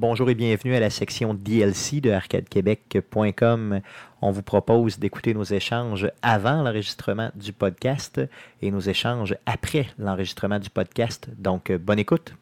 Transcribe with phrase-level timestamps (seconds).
[0.00, 3.80] Bonjour et bienvenue à la section DLC de arcadequebec.com.
[4.22, 8.18] On vous propose d'écouter nos échanges avant l'enregistrement du podcast
[8.62, 11.28] et nos échanges après l'enregistrement du podcast.
[11.36, 12.34] Donc, bonne écoute.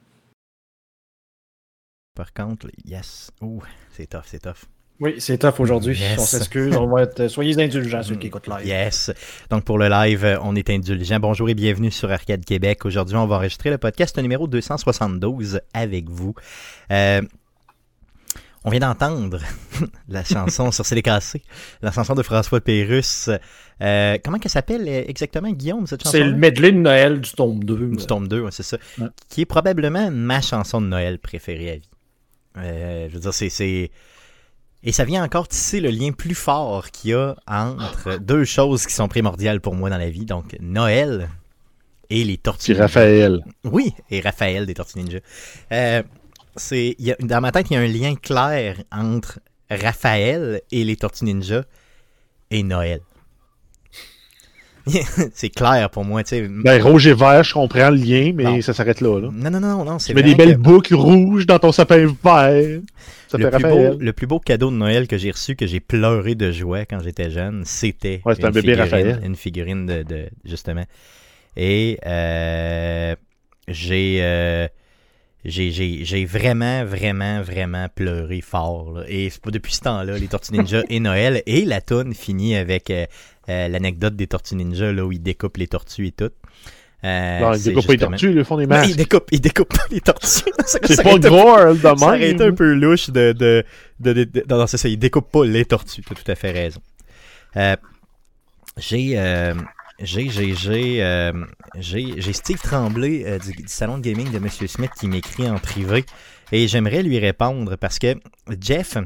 [2.15, 3.33] Par contre, yes.
[3.41, 4.69] Ouh, c'est tough, c'est tough.
[5.01, 5.99] Oui, c'est tough aujourd'hui.
[5.99, 6.19] Yes.
[6.19, 6.77] On s'excuse.
[6.77, 7.27] On va être.
[7.27, 8.67] Soyez indulgents ceux qui écoutent live.
[8.67, 9.13] Yes.
[9.51, 11.19] Donc pour le live, on est indulgent.
[11.21, 12.85] Bonjour et bienvenue sur Arcade Québec.
[12.85, 16.35] Aujourd'hui, on va enregistrer le podcast numéro 272 avec vous.
[16.91, 17.23] Euh,
[18.69, 19.39] on vient d'entendre
[20.09, 21.43] la chanson sur CDKC,
[21.81, 23.31] la chanson de François Pérusse.
[23.81, 27.65] Euh, comment qu'elle s'appelle exactement, Guillaume, cette chanson C'est le medley de Noël du tome
[27.65, 27.77] 2.
[27.97, 28.77] Du tome 2, ouais, c'est ça.
[28.99, 29.07] Ouais.
[29.31, 31.89] Qui est probablement ma chanson de Noël préférée à vie.
[32.59, 33.91] Euh, je veux dire, c'est- c'est...
[34.85, 38.87] Et ça vient encore tisser le lien plus fort qu'il y a entre deux choses
[38.87, 40.25] qui sont primordiales pour moi dans la vie.
[40.27, 41.29] Donc, Noël
[42.11, 42.81] et les Tortues Puis.
[42.81, 43.41] Raphaël.
[43.65, 45.19] Oui, et Raphaël des Tortues Ninja.
[45.73, 46.03] Euh,
[46.59, 50.61] c'est, il y a- dans ma tête, il y a un lien clair entre Raphaël
[50.73, 51.65] et les Tortues Ninja
[52.51, 53.01] et Noël.
[55.35, 56.49] c'est clair pour moi, tu sais.
[56.49, 58.61] Ben, rouge et vert, je comprends le lien, mais Non.
[58.63, 59.21] ça s'arrête là.
[59.21, 59.29] là.
[59.31, 62.81] Non, non, non, non, Tu mets des belles que- boucles rouges dans ton sapin vert.
[63.29, 63.91] Ça le fait plus, Raphaël.
[63.93, 66.87] beau, le plus beau cadeau de Noël que j'ai reçu, que j'ai pleuré de joie
[66.87, 69.21] quand j'étais jeune, c'était Ouais, un bébé figurine, Raphaël.
[69.25, 70.85] une figurine de, de- justement.
[71.55, 73.15] Et euh,
[73.67, 74.69] j'ai, euh,
[75.45, 78.93] j'ai, vraiment, vraiment, vraiment pleuré fort.
[78.93, 79.05] là.
[79.09, 81.43] Et c'est pas depuis ce temps-là, les Tortues Ninja et Noël.
[81.47, 83.07] Et la toune finit avec euh,
[83.49, 86.31] euh, l'anecdote des Tortues Ninja, là, où ils découpent les tortues et tout.
[87.05, 88.91] Euh, Non, ils découpent pas les tortues, ils font des masques.
[88.91, 90.43] ils découpent, ils découpent pas les tortues.
[90.67, 93.33] C'est pas gore, de ça aurait été un peu louche de.
[93.33, 93.65] de,
[94.01, 96.31] de, de- de- non, non, c'est ça, ils découpent pas les tortues, tu as tout
[96.31, 96.81] à fait raison.
[98.77, 99.17] J'ai.
[100.01, 101.33] J'ai, j'ai, j'ai, euh,
[101.77, 105.49] j'ai, j'ai Steve Tremblay euh, du, du salon de gaming de Monsieur Smith qui m'écrit
[105.51, 106.05] en privé
[106.53, 108.15] et j'aimerais lui répondre parce que
[108.61, 108.97] Jeff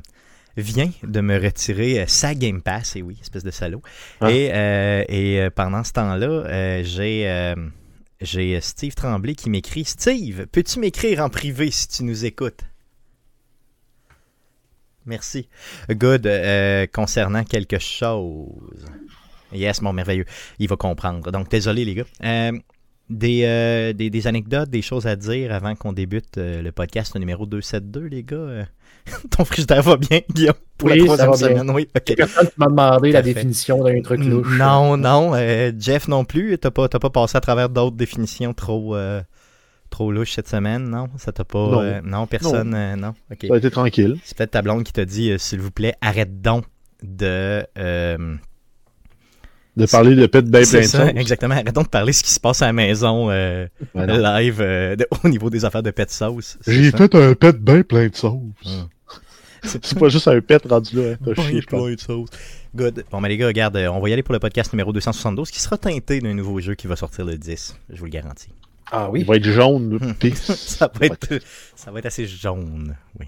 [0.59, 3.81] vient de me retirer euh, sa Game Pass, et oui, espèce de salaud.
[4.21, 4.31] Ah.
[4.31, 7.55] Et, euh, et pendant ce temps-là, j'ai,
[8.21, 12.61] j'ai Steve Tremblay qui m'écrit Steve, peux-tu m'écrire en privé si tu nous écoutes?
[15.07, 15.49] Merci.
[15.89, 16.29] Good.
[16.93, 18.85] concernant quelque chose.
[19.53, 20.25] Yes, bon, merveilleux.
[20.59, 21.31] Il va comprendre.
[21.31, 22.05] Donc, désolé, les gars.
[22.25, 22.53] Euh,
[23.11, 27.15] des, euh, des, des anecdotes, des choses à dire avant qu'on débute euh, le podcast
[27.17, 28.67] numéro 272, les gars?
[29.37, 31.61] Ton frigidaire va bien, Guillaume, pour Oui, la troisième bien.
[31.63, 31.75] semaine.
[31.75, 31.89] Oui.
[32.17, 34.57] Personne m'a demandé la définition d'un truc louche.
[34.59, 35.33] Non, non.
[35.79, 36.57] Jeff non plus.
[36.59, 38.97] T'as pas, pas passé à travers d'autres définitions trop,
[39.91, 41.09] trop louches cette semaine, non?
[41.19, 41.59] Ça t'a pas.
[41.59, 41.81] Non.
[41.81, 42.73] euh, non, personne.
[42.75, 43.13] euh, non.
[43.43, 44.17] Ça a été tranquille.
[44.25, 46.65] C'est peut-être ta blonde qui t'a dit, euh, s'il vous plaît, arrête donc
[47.03, 47.63] de.
[49.77, 51.01] De parler de pète bien plein de sauce.
[51.17, 51.55] exactement.
[51.55, 54.59] Arrête donc de parler de ce qui se passe à la maison euh, Ben live
[54.61, 56.59] euh, de- au niveau des affaires de pet sauce.
[56.67, 58.41] J'ai fait un pet bien plein de sauce.
[58.67, 58.89] Hum.
[59.65, 61.13] C'est pas juste un pet rendu là.
[61.13, 61.17] hein.
[61.27, 61.65] Je pense.
[61.67, 62.29] plein de sauce.
[62.75, 63.05] Good.
[63.11, 65.51] Bon, mais les gars, regarde, euh, on va y aller pour le podcast numéro 272
[65.51, 67.77] qui sera teinté d'un nouveau jeu qui va sortir le 10.
[67.91, 68.49] Je vous le garantis.
[68.91, 69.25] Ah Il oui.
[69.25, 70.53] va être jaune, pisse.
[70.55, 71.39] ça, va être,
[71.77, 72.95] ça va être assez jaune.
[73.21, 73.27] Oui.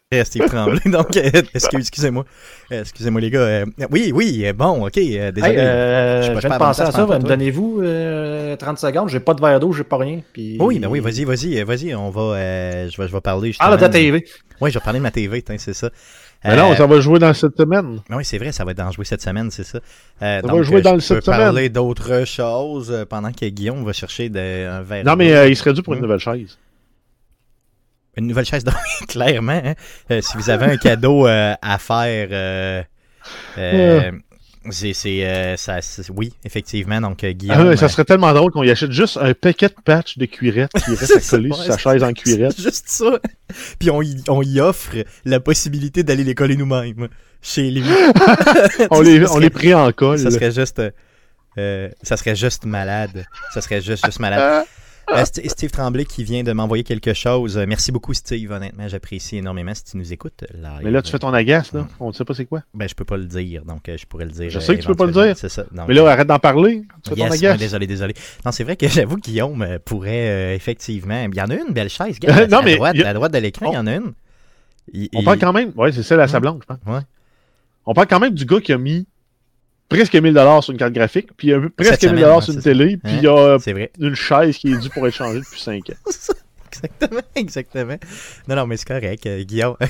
[0.24, 2.24] Steve Tremblay, donc, euh, excuse- excusez-moi.
[2.70, 3.40] Euh, Excusez-moi, les gars.
[3.40, 5.52] Euh, oui, oui, bon, ok, euh, désolé.
[5.52, 7.06] Hey, euh, Je suis je viens de penser à ça.
[7.18, 9.08] donnez-vous euh, 30 secondes.
[9.08, 10.20] J'ai pas de verre d'eau, j'ai pas rien.
[10.32, 10.56] Puis...
[10.60, 13.52] Oui, ben oui, vas-y, vas-y, vas-y, on va, euh, je vais, je vais parler.
[13.58, 14.24] Ah, là, ta TV.
[14.60, 15.90] Oui, je vais parler de ma TV, c'est ça.
[16.44, 18.00] Mais non, ça va jouer dans cette semaine.
[18.10, 19.78] Oui, c'est vrai, ça va être dans jouer cette semaine, c'est ça.
[20.22, 21.38] Euh, Ça donc, va jouer dans je le peux cette semaine.
[21.40, 25.04] parler d'autres choses pendant que Guillaume va chercher de, un verre.
[25.04, 26.06] Non, mais euh, il serait dû pour une Hum.
[26.06, 26.58] nouvelle chaise.
[28.16, 28.74] Une nouvelle chaise d'or,
[29.08, 29.60] clairement.
[29.64, 29.74] hein.
[30.10, 32.82] Euh, si vous avez un cadeau euh, à faire, euh,
[33.58, 34.12] euh,
[34.70, 35.78] c'est, c'est, euh, ça,
[36.14, 37.00] oui, effectivement.
[37.00, 37.70] Donc, Guillaume.
[37.72, 40.70] Ah, ça serait tellement drôle qu'on y achète juste un paquet de patchs de cuirette
[40.84, 42.60] qui reste à coller sur sa chaise en cuirette.
[42.60, 43.18] Juste ça.
[43.78, 44.92] Puis on y, on y offre
[45.24, 47.08] la possibilité d'aller les coller nous-mêmes
[47.40, 47.82] chez lui.
[48.90, 50.18] On les, on les pris en colle.
[50.18, 50.80] Ça serait juste.
[51.56, 53.24] ça serait juste malade.
[53.52, 54.64] Ça serait juste, juste malade.
[55.12, 57.56] Euh, St- Steve Tremblay qui vient de m'envoyer quelque chose.
[57.58, 58.50] Euh, Merci beaucoup, Steve.
[58.50, 60.44] Honnêtement, j'apprécie énormément si tu nous écoutes.
[60.54, 60.80] live.
[60.82, 61.86] Mais là, tu fais ton agace, là.
[62.00, 62.62] On ne sait pas c'est quoi.
[62.74, 64.50] Ben, je peux pas le dire, donc euh, je pourrais le dire.
[64.50, 65.36] Je euh, sais que tu peux pas le dire.
[65.36, 65.64] C'est ça.
[65.88, 66.82] Mais là, arrête d'en parler.
[67.04, 67.58] Tu fais yes, ton agace.
[67.58, 68.14] désolé, désolé.
[68.44, 71.26] Non, c'est vrai que j'avoue que Guillaume euh, pourrait euh, effectivement.
[71.30, 72.16] Il y en a une belle chaise.
[72.22, 74.12] Regarde, Non, à, mais droite, a- à droite de l'écran, il y en a une.
[74.92, 75.72] Il- On il- parle quand même.
[75.76, 76.40] Ouais, c'est celle à sa Ouais.
[76.40, 76.78] blonde, je pense.
[76.86, 77.00] Ouais.
[77.86, 79.06] On parle quand même du gars qui a mis
[79.96, 82.54] presque 1000$ sur une carte graphique, puis il y a presque Cette 1000$ semaine, sur
[82.54, 83.18] une télé, puis Hein?
[83.18, 83.90] il y a vrai.
[83.98, 85.94] une chaise qui est due pour être changée depuis 5 ans.
[86.72, 87.96] Exactement, exactement.
[88.48, 89.26] Non, non, mais c'est correct.
[89.26, 89.76] euh, Guillaume.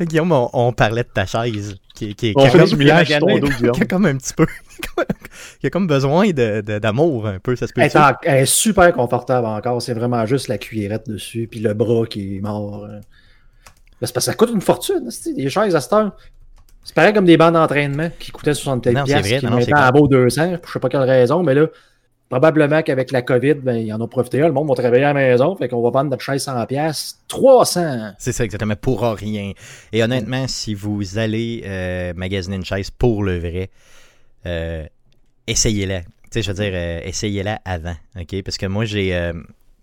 [0.00, 1.76] Guillaume, on, on parlait de ta chaise.
[1.94, 3.40] qui, qui, qui On a fait comme- du millage sur ton magané.
[3.48, 3.72] dos, Guillaume.
[3.76, 4.46] qui a comme un petit peu.
[5.60, 7.80] qui a comme besoin de- de- d'amour un peu, ça se peut.
[7.80, 9.80] Elle est, en- elle est super confortable encore.
[9.80, 12.84] C'est vraiment juste la cuillerette dessus, puis le bras qui est mort.
[12.84, 12.98] euh.
[14.00, 16.16] Mais c'est parce que ça coûte une fortune, c'est des chaises à cette heure.
[16.86, 19.90] C'est pareil comme des bandes d'entraînement qui coûtaient 60 Non, c'est piastres, vrai, qui clair.
[19.92, 21.66] en vaut 200, pour je sais pas quelle raison, mais là,
[22.28, 24.38] probablement qu'avec la COVID, ben, ils en ont profité.
[24.38, 27.18] Le monde va travailler à la maison, fait qu'on va vendre notre chaise 100 piastres.
[27.26, 28.12] 300!
[28.18, 29.50] C'est ça, exactement, pour rien.
[29.92, 33.68] Et honnêtement, si vous allez euh, magasiner une chaise pour le vrai,
[34.46, 34.86] euh,
[35.48, 36.02] essayez-la.
[36.02, 38.42] Tu sais, je veux dire, euh, essayez-la avant, OK?
[38.44, 39.12] Parce que moi, j'ai...
[39.18, 39.32] en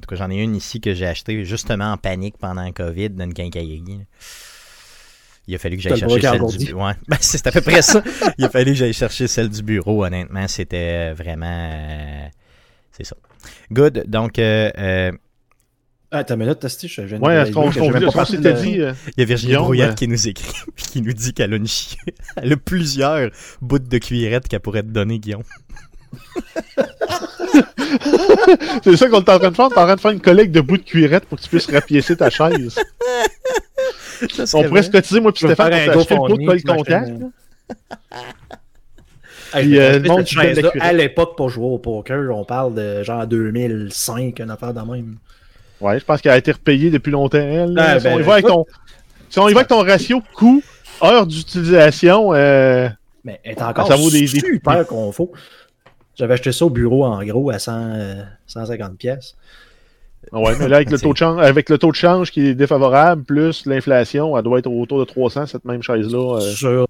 [0.01, 3.09] tout cas, j'en ai une ici que j'ai achetée justement en panique pendant le COVID
[3.09, 3.83] dans une quincaillerie.
[5.47, 6.85] Il a fallu que j'aille chercher celle du bureau.
[6.87, 8.01] Ouais, ben, c'est à peu près ça.
[8.37, 10.47] Il a fallu que j'aille chercher celle du bureau, honnêtement.
[10.47, 11.69] C'était vraiment...
[11.73, 12.27] euh,
[12.91, 13.15] c'est ça.
[13.71, 14.05] Good.
[14.07, 15.11] Donc, euh, euh,
[16.11, 17.71] Ah, t'as une minute, Testi, je viens de Ouais, qu'on
[18.25, 18.79] s'était de- dit.
[18.81, 21.51] euh, Il y a Virginie Brouillette euh, qui nous écrit puis qui nous dit qu'elle
[21.53, 21.97] a une chi-
[22.37, 23.29] Elle a plusieurs
[23.61, 25.43] bouts de cuillerette qu'elle pourrait te donner, Guillaume.
[28.83, 29.69] C'est ça qu'on est en train de faire.
[29.69, 31.69] T'es en train de faire une collecte de bouts de cuirette pour que tu puisses
[31.69, 32.75] rapiécer ta chaise.
[34.29, 34.83] Ça On pourrait vrai.
[34.83, 37.11] se cotiser, moi, puis Stéphane, faire un le colle puis m'acheter contact.
[39.53, 40.25] Puis, euh, le monde
[40.81, 45.17] à l'époque pour jouer au poker, on parle de genre 2005, une affaire de même.
[45.79, 47.75] Ouais, je pense qu'elle a été repayée depuis longtemps, elle.
[47.77, 48.65] Ah, si, on ben, y va avec ton...
[49.29, 50.63] si on y va avec ton ratio coût,
[51.03, 52.89] heure d'utilisation, euh...
[53.23, 55.27] Mais elle est encore ça vaut des- des- super confort.
[56.15, 59.35] J'avais acheté ça au bureau en gros à 100, euh, 150 pièces.
[60.31, 62.55] Ouais, mais là, avec le, taux de change, avec le taux de change qui est
[62.55, 66.85] défavorable, plus l'inflation, elle doit être autour de 300, cette même chaise-là, euh,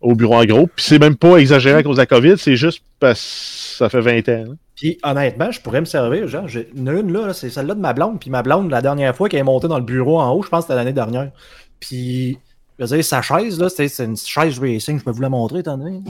[0.00, 0.66] au bureau en gros.
[0.66, 3.88] Puis c'est même pas exagéré à cause de la COVID, c'est juste parce que ça
[3.88, 4.44] fait 20 ans.
[4.52, 4.56] hein.
[4.74, 7.94] Puis honnêtement, je pourrais me servir, genre, j'ai une, une, là, c'est celle-là de ma
[7.94, 8.20] blonde.
[8.20, 10.50] Puis ma blonde, la dernière fois qu'elle est montée dans le bureau en haut, je
[10.50, 11.30] pense que c'était l'année dernière.
[11.80, 12.38] Puis,
[12.78, 15.60] je veux dire, sa chaise, là, c'est une chaise racing, je peux vous la montrer,
[15.60, 16.02] étant donné.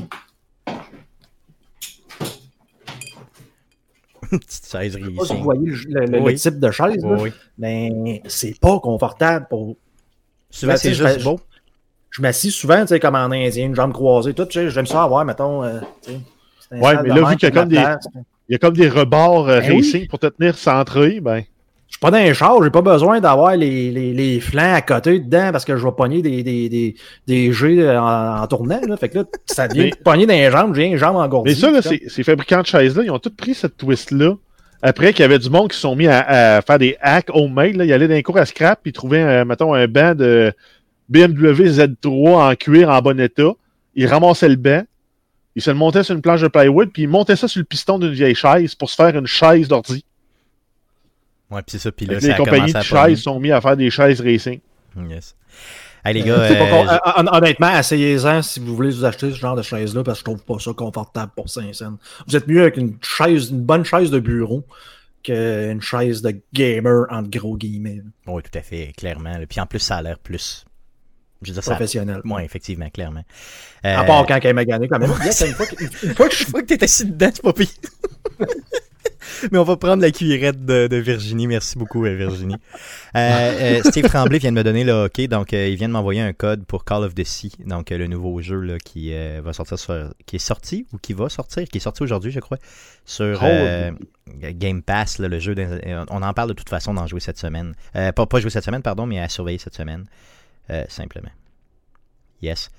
[4.14, 5.36] Une petite chaise Je sais pas si racing.
[5.38, 6.34] vous voyez le, le- le Oui.
[6.34, 7.02] type de chaise.
[7.04, 7.32] Oui, oui.
[7.58, 9.76] mais c'est pas confortable pour.
[10.50, 11.40] Souvent, Ben, c'est juste je- beau.
[12.10, 14.86] Je m'assis souvent, tu sais, comme en indien, une jambe croisée, tout, tu sais, j'aime
[14.86, 15.80] ça avoir, mettons, euh,
[16.70, 17.84] salle mais de là, vu qu'il y a comme des-.
[18.48, 19.76] Il y a comme des rebords euh, Ben oui.
[19.78, 21.42] racing pour te tenir centré, ben...
[21.88, 24.82] Je suis pas dans les chars, j'ai pas besoin d'avoir les, les, les flancs à
[24.82, 26.94] côté dedans parce que je vais pogner des, des, des,
[27.26, 28.80] des jets en, en tournant.
[28.86, 28.96] Là.
[28.96, 31.50] Fait que là, ça devient pogner dans les jambes, j'ai les jambes engourdies.
[31.50, 34.34] Mais ça, là, ces, ces fabricants de chaises-là, ils ont tous pris cette twist-là.
[34.82, 37.30] Après qu'il y avait du monde qui se sont mis à, à faire des hacks
[37.32, 40.14] homemade, là, ils allaient d'un cours à scrap, puis ils trouvaient, euh, mettons, un banc
[40.14, 40.52] de
[41.08, 43.52] BMW Z3 en cuir en bon état.
[43.94, 44.82] Ils ramassaient le banc,
[45.54, 47.64] ils se le montaient sur une planche de plywood, puis ils montaient ça sur le
[47.64, 50.04] piston d'une vieille chaise pour se faire une chaise d'ordi.
[51.50, 51.92] Ouais, puis c'est ça.
[51.92, 54.60] Puis là, ça Les a compagnies de chaises sont mis à faire des chaises racing.
[55.08, 55.36] Yes.
[56.04, 59.56] Hey, les Euh, gars, euh, hon- honnêtement, essayez-en si vous voulez vous acheter ce genre
[59.56, 61.98] de chaise-là parce que je trouve pas ça confortable pour 5 cents.
[62.28, 64.64] Vous êtes mieux avec une chaise, une bonne chaise de bureau
[65.24, 69.34] qu'une chaise de gamer entre gros guillemets, oui, tout à fait, clairement.
[69.48, 70.64] Puis en plus, ça a l'air plus.
[71.42, 72.20] Je veux dire, professionnel.
[72.24, 73.24] Oui, effectivement, clairement.
[73.82, 75.10] À Euh, part quand elle m'a gagné quand même.
[75.24, 77.66] Yes, une fois que, une fois que je que t'es assis dedans, c'est pas pire.
[79.50, 81.46] Mais on va prendre la cuillerette de, de Virginie.
[81.46, 82.56] Merci beaucoup, euh, Virginie.
[83.14, 85.20] Euh, euh, Steve Tremblay vient de me donner le OK.
[85.28, 87.52] Donc, euh, il vient de m'envoyer un code pour Call of the Sea.
[87.64, 91.28] Donc, le nouveau jeu là, qui va sortir sur, qui est sorti ou qui va
[91.28, 92.58] sortir, qui est sorti aujourd'hui, je crois,
[93.04, 93.40] sur
[94.28, 95.54] Game Pass, là, le jeu.
[96.10, 97.74] on en parle de toute façon d'en jouer cette semaine.
[97.92, 100.06] Pas, pas jouer cette semaine, pardon, mais à surveiller cette semaine.
[100.88, 101.30] Simplement.
[102.42, 102.70] Yes.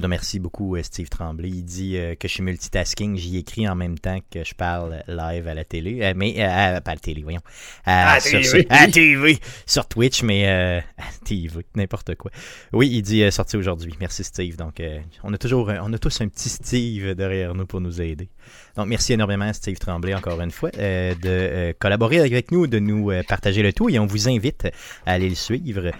[0.00, 1.48] Merci beaucoup, euh, Steve Tremblay.
[1.48, 3.16] Il dit euh, que je suis multitasking.
[3.16, 6.00] J'y écris en même temps que je parle live à la télé.
[6.02, 7.40] Euh, mais, euh, à- pas à la télé, voyons.
[7.84, 8.44] À, À sur, TV.
[8.44, 9.38] sur- à TV.
[9.66, 12.30] Sur Twitch, mais euh, à TV, n'importe quoi.
[12.72, 13.94] Oui, il dit sorti aujourd'hui.
[14.00, 14.56] Merci, Steve.
[14.56, 18.00] Donc, euh, on a toujours, on a tous un petit Steve derrière nous pour nous
[18.00, 18.28] aider.
[18.76, 23.10] Donc, merci énormément, Steve Tremblay, encore une fois, euh, de collaborer avec nous, de nous
[23.28, 23.88] partager le tout.
[23.90, 24.68] Et on vous invite
[25.06, 25.90] à aller le suivre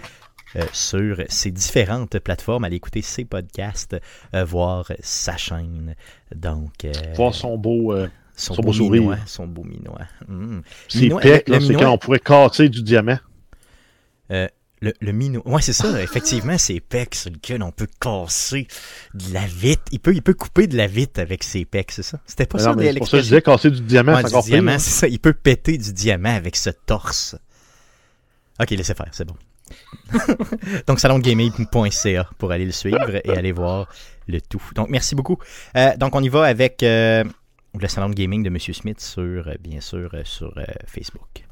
[0.71, 3.95] sur ses différentes plateformes, aller écouter ses podcasts,
[4.35, 5.95] euh, voir sa chaîne.
[6.35, 9.01] Donc, euh, Voir son beau, euh, son, son beau beau sourire.
[9.01, 10.01] minois, son beau minois.
[10.27, 10.59] Mm.
[10.95, 13.19] le- là, le c'est minois- quand on pourrait casser du diamant.
[14.29, 15.47] Le, le minois.
[15.47, 18.67] Ouais, c'est ça, effectivement, ses pecs sur lequel on peut casser
[19.13, 19.83] de la vitre.
[19.93, 22.19] Il peut, il peut couper de la vitre avec ses pecs, c'est ça?
[22.25, 24.35] C'était pas Mais ça, c'est pour ça que je disais casser du diamant, Ouais, c'est
[24.41, 25.07] du diamant, c'est ça.
[25.07, 27.37] Il peut péter du diamant avec ce torse.
[28.59, 29.35] Ok, laissez faire, c'est bon.
[30.87, 33.87] Donc, salongaming.ca pour aller le suivre et aller voir
[34.27, 34.63] le tout.
[34.75, 35.37] Donc, merci beaucoup.
[35.75, 37.23] Euh, donc, on y va avec euh,
[37.79, 38.59] le salon de gaming de M.
[38.59, 40.53] Smith sur, euh, bien sûr, sur
[40.87, 41.45] Facebook.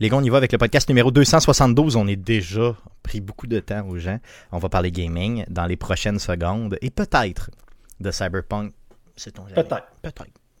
[0.00, 1.96] Les gars, on y va avec le podcast numéro 272.
[1.96, 4.20] On est déjà pris beaucoup de temps aux gens.
[4.52, 7.50] On va parler gaming dans les prochaines secondes et peut-être
[7.98, 8.72] de Cyberpunk.
[9.16, 9.88] Peut-être.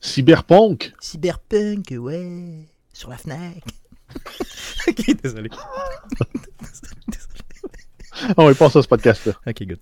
[0.00, 0.92] Cyberpunk?
[1.00, 2.66] Cyberpunk, ouais.
[2.92, 3.62] Sur la Fnac.
[4.88, 5.50] ok, désolé.
[8.36, 9.34] On va passer à ce podcast-là.
[9.46, 9.78] Ok, good.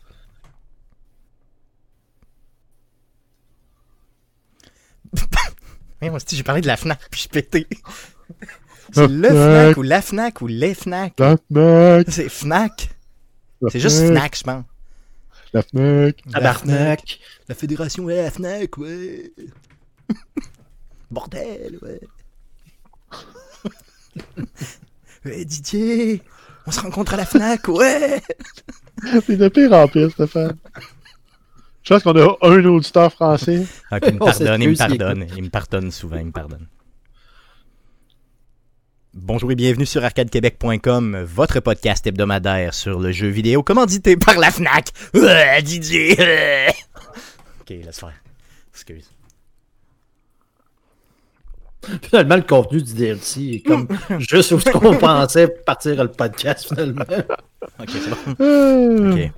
[6.01, 7.67] Mais moi aussi, j'ai parlé de la Fnac, puis je pété.
[8.93, 11.19] C'est le Fnac ou la Fnac ou les Fnac?
[11.19, 12.07] La Fnac.
[12.11, 12.91] C'est Fnac.
[13.63, 14.65] La C'est juste Fnac, je pense.
[15.53, 16.23] La Fnac.
[16.31, 17.19] Tabarnak.
[17.49, 19.33] La fédération, ouais, la Fnac, ouais.
[21.11, 22.01] Bordel, ouais.
[25.25, 26.23] ouais, Didier,
[26.67, 28.23] on se rencontre à la Fnac, ouais.
[29.27, 30.57] C'est de pire en pire, Stéphane.
[31.83, 33.65] Je pense qu'on a un auditeur français.
[33.93, 35.27] Ok, il me On pardonne, il me pardonne.
[35.37, 36.67] Il me pardonne souvent, il me pardonne.
[39.15, 44.51] Bonjour et bienvenue sur arcadequebec.com, votre podcast hebdomadaire sur le jeu vidéo commandité par la
[44.51, 44.91] FNAC.
[45.15, 46.17] Ouais, Didier.
[46.19, 46.75] ouais.
[47.61, 48.13] Ok, laisse faire.
[48.75, 49.11] Excuse.
[52.03, 53.89] Finalement, le contenu du DLC est comme
[54.19, 57.05] juste où ce qu'on pensait partir le podcast, finalement.
[57.81, 58.45] Ok, c'est bon.
[58.45, 59.33] Euh, Ok.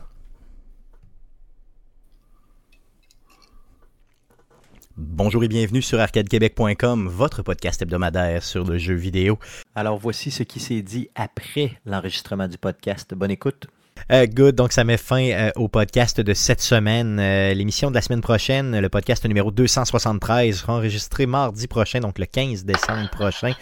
[4.97, 9.39] Bonjour et bienvenue sur arcadequebec.com, votre podcast hebdomadaire sur le jeu vidéo.
[9.77, 13.15] Alors voici ce qui s'est dit après l'enregistrement du podcast.
[13.15, 13.69] Bonne écoute.
[14.11, 17.19] Euh, good, donc ça met fin euh, au podcast de cette semaine.
[17.21, 22.19] Euh, L'émission de la semaine prochaine, le podcast numéro 273, sera enregistré mardi prochain, donc
[22.19, 23.53] le 15 décembre prochain,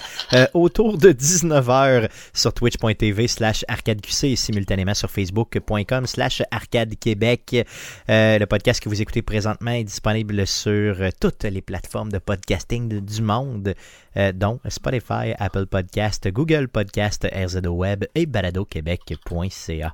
[0.55, 7.67] autour de 19h sur twitch.tv slash arcadeqc et simultanément sur facebook.com slash arcadequebec.
[8.09, 13.23] Le podcast que vous écoutez présentement est disponible sur toutes les plateformes de podcasting du
[13.23, 13.75] monde,
[14.17, 19.93] euh, dont Spotify, Apple Podcast, Google Podcast, RZO Web et baladoquebec.ca.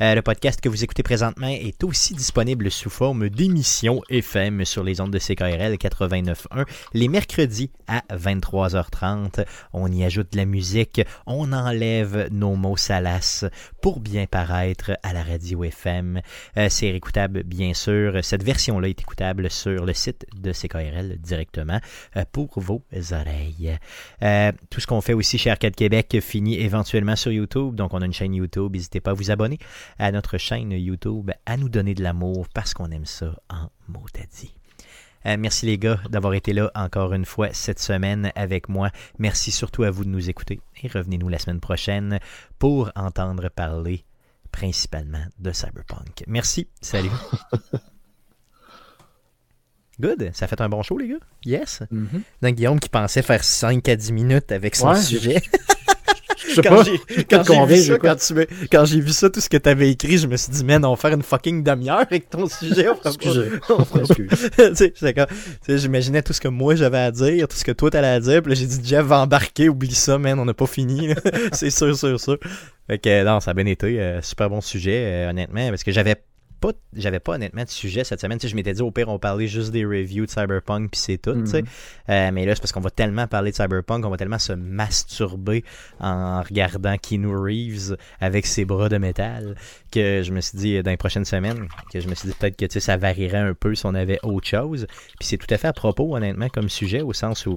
[0.00, 4.82] Euh, le podcast que vous écoutez présentement est aussi disponible sous forme d'émission FM sur
[4.82, 6.64] les ondes de CKRL 89.1
[6.94, 9.44] les mercredis à 23h30.
[9.72, 13.44] On y ajoute de la musique, on enlève nos mots salaces
[13.82, 16.20] pour bien paraître à la radio FM.
[16.56, 18.24] Euh, c'est écoutable, bien sûr.
[18.24, 21.80] Cette version-là est écoutable sur le site de CKRL directement
[22.32, 23.49] pour vos oreilles.
[24.22, 27.74] Euh, tout ce qu'on fait aussi chez Arcade Québec finit éventuellement sur YouTube.
[27.74, 28.72] Donc, on a une chaîne YouTube.
[28.72, 29.58] N'hésitez pas à vous abonner
[29.98, 34.54] à notre chaîne YouTube, à nous donner de l'amour parce qu'on aime ça en motadis.
[35.26, 38.90] Euh, merci les gars d'avoir été là encore une fois cette semaine avec moi.
[39.18, 42.18] Merci surtout à vous de nous écouter et revenez-nous la semaine prochaine
[42.58, 44.04] pour entendre parler
[44.50, 46.24] principalement de Cyberpunk.
[46.26, 47.10] Merci, salut.
[50.00, 51.16] Good, ça fait un bon show les gars?
[51.44, 51.80] Yes.
[52.42, 55.42] Donc Guillaume qui pensait faire 5 à 10 minutes avec son Ouais, sujet.
[56.48, 60.18] Je sais quand j'ai quand j'ai vu, ça, vu tout ce que tu avais écrit,
[60.18, 62.86] je me suis dit, man, on va faire une fucking demi-heure avec ton sujet.
[65.68, 68.42] J'imaginais tout ce que moi j'avais à dire, tout ce que toi t'allais à dire,
[68.42, 71.10] puis là j'ai dit, Jeff va embarquer, oublie ça, man, on n'a pas fini.
[71.52, 72.38] C'est sûr, sûr, sûr.
[72.86, 74.00] Fait que non, ça a bien été.
[74.00, 76.16] euh, super bon sujet, euh, honnêtement, parce que j'avais
[76.60, 78.38] pas, j'avais pas honnêtement de sujet cette semaine.
[78.38, 81.00] Tu sais, je m'étais dit au pire on parlait juste des reviews de Cyberpunk puis
[81.00, 81.34] c'est tout.
[81.34, 81.62] tu sais.
[81.62, 81.68] Mhm.
[82.10, 84.52] Euh, mais là c'est parce qu'on va tellement parler de Cyberpunk, on va tellement se
[84.52, 85.64] masturber
[85.98, 89.56] en regardant Keanu Reeves avec ses bras de métal
[89.90, 92.56] que je me suis dit dans les prochaines semaines que je me suis dit peut-être
[92.56, 94.86] que tu sais, ça varierait un peu si on avait autre chose.
[95.18, 97.56] Puis c'est tout à fait à propos honnêtement comme sujet au sens où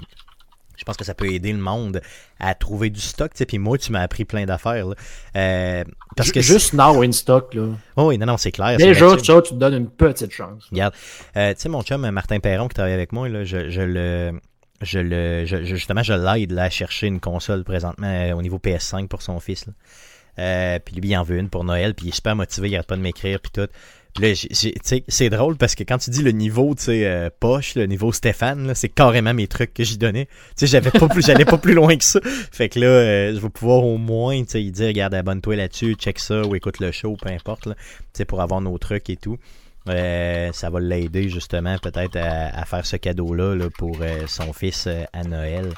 [0.76, 2.02] je pense que ça peut aider le monde
[2.40, 3.32] à trouver du stock.
[3.34, 3.46] tu sais.
[3.46, 4.88] Puis moi, tu m'as appris plein d'affaires.
[5.36, 5.84] Euh,
[6.16, 7.68] parce que Juste now in stock, là.
[7.96, 8.78] Oh oui, non, non, c'est clair.
[8.78, 10.68] Déjà, tu te donnes une petite chance.
[10.72, 10.94] Regarde,
[11.38, 14.40] euh, tu sais, mon chum Martin Perron qui travaille avec moi, là, je, je le.
[14.82, 15.46] Je le.
[15.46, 19.22] je- justement, je l'aide là, à chercher une console présentement euh, au niveau PS5 pour
[19.22, 19.66] son fils.
[20.36, 22.88] puis lui, il en veut une pour Noël, puis il est super motivé, il arrête
[22.88, 23.68] pas de m'écrire, puis tout.
[24.20, 28.12] C'est drôle parce que quand tu dis le niveau, tu sais, euh, poche, le niveau
[28.12, 30.26] Stéphane, c'est carrément mes trucs que j'y donnais.
[30.26, 32.20] Tu sais, j'avais pas plus, j'allais pas plus loin que ça.
[32.52, 35.96] Fait que là, euh, je vais pouvoir au moins, tu sais, dire, regarde, abonne-toi là-dessus,
[35.96, 37.74] check ça, ou écoute le show, peu importe, tu
[38.14, 39.38] sais, pour avoir nos trucs et tout.
[39.90, 44.88] Euh, ça va l'aider justement peut-être à, faire ce cadeau-là là, pour euh, son fils
[44.88, 45.74] euh, à Noël.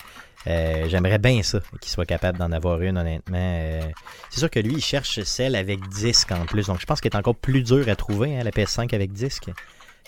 [0.47, 3.37] Euh, J'aimerais bien ça, qu'il soit capable d'en avoir une, honnêtement.
[3.37, 3.81] Euh,
[4.29, 6.67] c'est sûr que lui, il cherche celle avec disque en plus.
[6.67, 9.49] Donc, je pense qu'elle est encore plus dur à trouver, hein, la PS5 avec disque,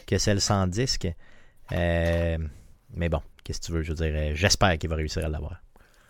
[0.06, 1.08] que celle sans disque.
[1.72, 2.38] Euh,
[2.96, 3.82] mais bon, qu'est-ce que tu veux?
[3.84, 5.56] Je veux dire, j'espère qu'il va réussir à l'avoir.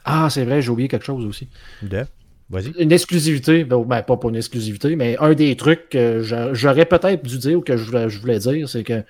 [0.05, 1.49] Ah, c'est vrai, j'ai oublié quelque chose aussi.
[1.81, 2.05] De?
[2.49, 2.69] Vas-y.
[2.79, 6.85] Une exclusivité, ben, ben, pas pour une exclusivité, mais un des trucs que j'a- j'aurais
[6.85, 9.03] peut-être dû dire ou que je voulais, je voulais dire, c'est que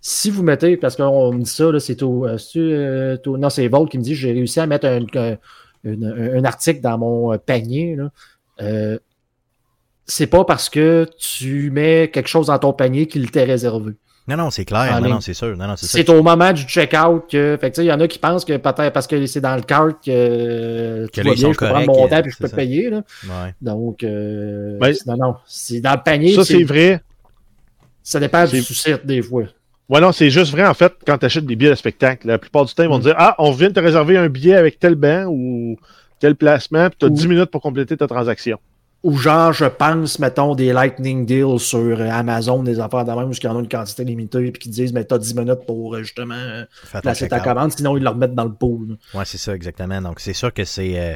[0.00, 3.50] si vous mettez, parce qu'on me dit ça, là, c'est au, euh, euh, au- non,
[3.50, 5.00] c'est Volt qui me dit j'ai réussi à mettre un,
[5.84, 8.10] un- un article dans mon euh, panier, là,
[8.60, 8.98] euh,
[10.06, 13.92] c'est pas parce que tu mets quelque chose dans ton panier qu'il t'est réservé.
[14.28, 15.00] Non, non, c'est clair.
[15.00, 15.56] Non, non, c'est sûr.
[15.56, 17.56] Non, non, c'est au moment du check-out que.
[17.60, 19.40] Fait que tu sais, il y en a qui pensent que peut-être parce que c'est
[19.40, 22.38] dans le cart que, euh, sont bien, je peux prendre mon temps euh, puis je
[22.38, 22.56] peux ça.
[22.56, 22.90] payer.
[22.90, 23.02] Là.
[23.24, 23.54] Ouais.
[23.62, 25.34] Donc, euh, Ben, non, non.
[25.46, 26.34] C'est dans le panier.
[26.34, 27.02] Ça, c'est c'est- vrai.
[28.02, 29.44] Ça dépend du souci des fois.
[29.88, 32.26] Ouais, non, c'est juste vrai, en fait, quand tu achètes des billets de spectacle.
[32.26, 33.02] La plupart du temps, ils vont Mm.
[33.02, 35.76] te dire Ah, on vient de te réserver un billet avec tel banc ou
[36.18, 38.58] tel placement, puis tu as Ou- 10 minutes pour compléter ta transaction.
[39.04, 43.28] Ou genre, je pense, mettons, des lightning deals sur euh, Amazon, des affaires de même,
[43.28, 45.94] où ils en ont une quantité limitée, puis qui disent, mais t'as 10 minutes pour
[45.94, 47.52] euh, justement euh, Fais ton placer ta check-out.
[47.54, 48.96] commande, sinon ils le remettent dans le pool.
[49.14, 50.00] Ouais, c'est ça, exactement.
[50.00, 50.98] Donc, c'est sûr que c'est.
[50.98, 51.14] euh,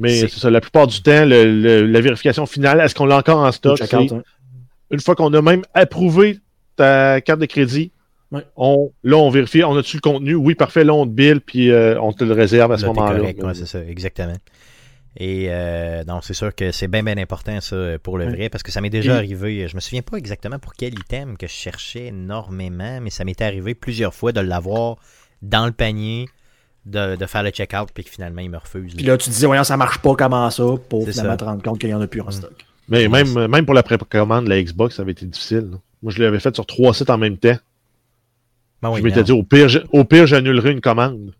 [0.00, 3.06] Mais C'est- c'est ça, la plupart du temps, le- le- la vérification finale, est-ce qu'on
[3.06, 3.76] l'a encore en stock?
[3.78, 4.22] Check-out, c'est hein.
[4.90, 6.38] Une fois qu'on a même approuvé
[6.76, 7.90] ta carte de crédit,
[8.30, 8.44] Ouais.
[8.56, 10.34] on, là, on vérifie, on a-tu le contenu?
[10.34, 12.88] Oui, parfait, là, on te bill, puis euh, on te le réserve à ce Là,
[12.92, 13.20] moment-là.
[13.22, 14.36] ouais, c'est ça, exactement.
[15.16, 18.32] Et euh, donc, c'est sûr que c'est bien, bien important, ça, pour le Ouais.
[18.32, 19.66] vrai, parce que ça m'est déjà Et- arrivé.
[19.66, 23.44] Je me souviens pas exactement pour quel item que je cherchais énormément, mais ça m'était
[23.44, 24.96] arrivé plusieurs fois de l'avoir
[25.42, 26.28] dans le panier,
[26.86, 28.94] de, de faire le check-out, puis que finalement, il me refuse.
[28.94, 31.36] Puis là, tu te dis, voyons, ça marche pas, comment ça, pour finalement ça.
[31.38, 32.52] te rendre compte qu'il y en a plus en stock.
[32.88, 35.68] Mais même, même pour la précommande de la Xbox, ça avait été difficile.
[35.72, 35.78] là.
[36.02, 37.56] Moi, je l'avais fait sur trois sites en même temps.
[38.82, 41.34] Ben oui, je m'étais dit, au pire, je- au pire, j'annulerai une commande.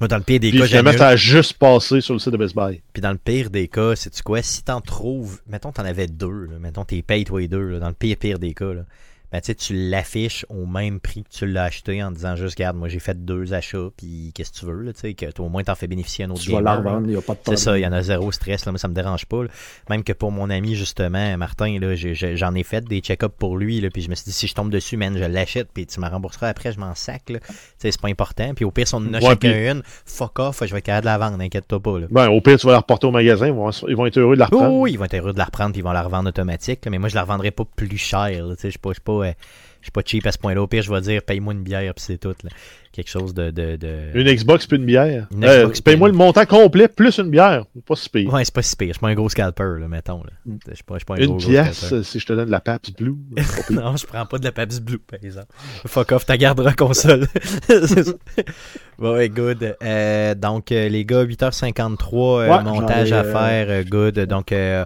[0.00, 2.32] Moi, dans le pire des Puis cas, finalement, ça a juste passé sur le site
[2.32, 2.82] de Best Buy.
[2.92, 4.42] Puis dans le pire des cas, sais-tu quoi?
[4.42, 7.78] Si t'en trouves, mettons t'en avais deux, là, mettons t'es payé toi et deux, là,
[7.78, 8.82] dans le pire pire des cas, là,
[9.34, 12.54] ben tu sais, tu l'affiches au même prix que tu l'as acheté en disant juste,
[12.56, 15.26] regarde, moi j'ai fait deux achats, puis qu'est-ce que tu veux, là, tu sais, que
[15.42, 17.32] au moins t'en fais bénéficier un autre Tu vas la revendre, il n'y a pas
[17.34, 19.42] de C'est ça, il y en a zéro stress, là, moi ça me dérange pas.
[19.42, 19.48] là.
[19.90, 21.76] Même que pour mon ami, justement, Martin,
[22.34, 24.54] j'en ai fait des check-ups pour lui, là, puis je me suis dit, si je
[24.54, 27.22] tombe dessus, man, je l'achète, puis tu me rembourseras après, je m'en sac,
[27.78, 28.54] c'est pas important.
[28.54, 30.78] Puis au pire, si on en a Ouais, chacun puis- une, fuck off, je vais
[30.78, 32.06] être capable de la vendre, inquiète-toi pas, là.
[32.08, 34.36] Ben, au pire, tu vas la reporter au magasin, ils vont, ils vont être heureux
[34.36, 34.74] de la reprendre.
[34.76, 36.84] oui, ils vont être heureux de la reprendre puis ils vont la revendre automatique.
[36.84, 38.28] là, mais moi, je la revendrai pas plus cher.
[38.46, 39.34] là, tu sais, Je suis pas, pas,
[39.80, 40.62] je suis pas cheap à ce point-là.
[40.62, 42.34] Au pire, je vais dire paye-moi une bière puis c'est tout.
[42.42, 42.50] là.
[42.92, 43.50] Quelque chose de.
[43.50, 44.10] de, de...
[44.14, 45.26] Une Xbox puis une bière.
[45.34, 47.64] Une Euh, Xbox Paye-moi le montant complet plus une bière.
[47.84, 48.32] Pas si pire.
[48.32, 48.88] Ouais, c'est pas si pire.
[48.88, 50.22] Je suis pas un gros scalper, là, mettons.
[50.22, 50.30] Là.
[50.46, 50.56] Mm.
[50.68, 52.50] Je suis pas, je suis pas un une gros, pièce, si je te donne de
[52.52, 53.16] la Pabst Blue.
[53.70, 55.48] Non, je prends pas de la Pabst Blue, par exemple.
[55.86, 57.26] Fuck off, ta gardera console.
[58.98, 59.76] Bon, ouais, good.
[59.82, 64.20] Euh, donc, euh, les gars, 8h53, euh, Ouais, montage à faire, good.
[64.20, 64.84] Donc, euh,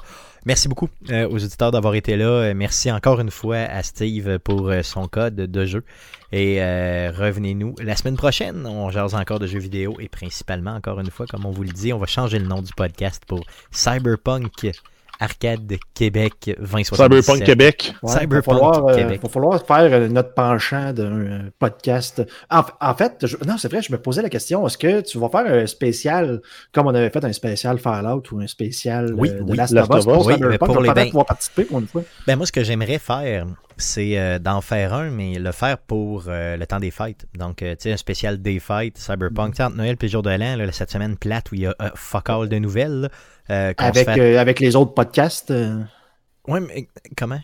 [0.48, 2.24] merci beaucoup euh, aux auditeurs d'avoir été là.
[2.24, 5.84] Euh, merci encore une fois à Steve pour euh, son code de jeu.
[6.32, 8.66] Et revenez-nous la semaine prochaine.
[8.66, 11.70] On jase encore de jeux vidéo et principalement, encore une fois, comme on vous le
[11.70, 14.66] dit, on va changer le nom du podcast pour Cyberpunk
[15.20, 16.96] Arcade Québec 2077.
[16.96, 17.94] Cyberpunk Québec.
[18.02, 19.20] Ouais, Cyberpunk va falloir, euh, Québec.
[19.22, 22.22] va falloir faire euh, notre penchant d'un euh, podcast.
[22.50, 25.18] En, en fait, je- non, c'est vrai, je me posais la question, est-ce que tu
[25.18, 26.40] vas faire un spécial,
[26.72, 29.74] comme on avait fait un spécial Fallout ou un spécial Oui, euh, de oui, Last
[29.76, 30.04] of Us?
[30.04, 30.72] pour Oui, Cyberpunk?
[30.72, 32.02] pour les participer pour une fois.
[32.26, 33.46] Ben moi, ce que j'aimerais faire,
[33.78, 37.26] c'est euh, d'en faire un, mais le faire pour euh, le temps des fêtes.
[37.34, 39.52] Donc, euh, tu sais, un spécial des fêtes, Cyberpunk.
[39.52, 41.62] Tu sais, entre Noël et le jour de l'an, là, cette semaine plate où il
[41.62, 43.10] y a fuck all de nouvelles.
[43.48, 45.52] Avec, fait- avec les autres podcasts.
[46.46, 47.40] Ouais, mais comment?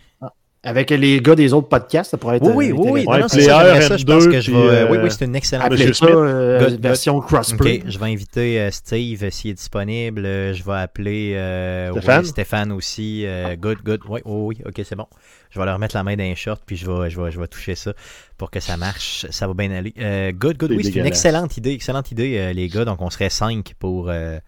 [0.65, 2.43] Avec les gars des autres podcasts, ça pourrait être.
[2.43, 3.05] Oui, oui, euh, oui, oui.
[3.05, 3.97] Non, non, c'est ça, Player, j'aimerais ça.
[3.97, 4.57] Je pense M2, que je vais.
[4.57, 5.65] euh, oui, oui, c'est une excellente.
[5.67, 7.83] Appelez Monsieur ça euh, version crossplay.
[7.87, 10.25] Je vais inviter euh, Steve euh, s'il est disponible.
[10.25, 12.19] Euh, Je vais appeler euh, Stéphane?
[12.21, 13.23] ouais, Stéphane aussi.
[13.25, 14.01] Euh, good, good.
[14.09, 14.57] Oui, oui, oui.
[14.65, 15.07] Ok, c'est bon.
[15.51, 17.39] Je vais leur mettre la main dans les shorts puis je vais, je vais, je
[17.39, 17.93] vais toucher ça
[18.37, 19.25] pour que ça marche.
[19.29, 19.93] Ça va bien aller.
[19.99, 20.71] Euh, good, good.
[20.71, 21.71] Oui, c'est une excellente idée.
[21.71, 22.85] Excellente idée, euh, les gars.
[22.85, 24.09] Donc, on serait cinq pour.
[24.09, 24.39] euh,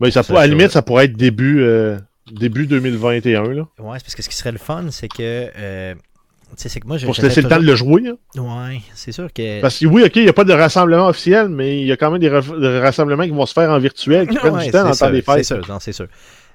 [0.00, 1.98] Ben, ça, Ça, à la limite, ça pourrait être début, euh,
[2.30, 3.42] début 2021.
[3.52, 3.62] Là.
[3.78, 5.50] Ouais, c'est parce que ce qui serait le fun, c'est que.
[5.56, 7.06] euh, tu sais, c'est que moi, je.
[7.06, 8.02] Pour se laisser le temps de le jouer.
[8.08, 8.40] hein.
[8.40, 9.60] Ouais, c'est sûr que.
[9.60, 11.96] Parce que oui, OK, il n'y a pas de rassemblement officiel, mais il y a
[11.96, 14.66] quand même des, ra- des rassemblements qui vont se faire en virtuel, qui prennent Ouais,
[14.66, 15.44] du temps le c'est temps des sûr, fêtes.
[15.44, 16.06] C'est sûr, non, c'est sûr.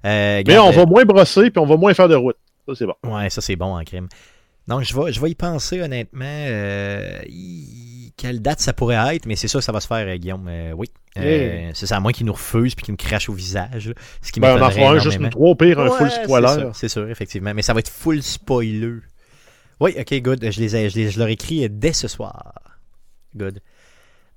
[0.05, 2.37] Euh, Mais on va moins brosser, puis on va moins faire de route.
[2.67, 2.93] Ça, c'est bon.
[3.03, 4.07] Ouais, ça c'est bon en crime.
[4.67, 6.23] Donc je vais, je vais y penser honnêtement.
[6.25, 7.88] euh, y-
[8.19, 10.47] quelle date ça pourrait être, mais c'est sûr que ça va se faire, euh, Guillaume.
[10.49, 10.87] Euh, oui.
[11.17, 11.21] Euh,
[11.63, 11.71] Yeah.
[11.73, 13.87] C'est ça, à moins qu'il nous refuse puis qu'il nous crache au visage.
[13.89, 15.17] là, ce qui Ben, on en m'étonnerait fera un juste
[15.57, 16.47] pire, un full spoiler.
[16.47, 17.53] c'est sûr, C'est sûr, effectivement.
[17.53, 18.97] Mais ça va être full spoiler.
[19.79, 20.51] Oui, ok, good.
[20.51, 22.53] Je, les ai, je, les- je leur écris dès ce soir.
[23.35, 23.59] Good.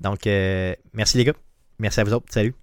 [0.00, 1.34] Donc, euh, merci les gars.
[1.78, 2.26] Merci à vous autres.
[2.30, 2.54] Salut.